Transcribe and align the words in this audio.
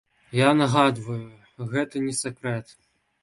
Я 0.37 0.45
нагадваю, 0.61 1.67
гэта 1.73 2.03
не 2.07 2.17
сакрэт. 2.23 2.73